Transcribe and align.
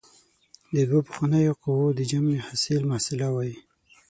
د 0.73 0.75
دوو 0.89 0.99
پخوانیو 1.07 1.59
قوو 1.63 1.95
د 1.97 2.01
جمع 2.11 2.35
حاصل 2.45 2.81
محصله 2.91 3.27
وايي. 3.31 3.55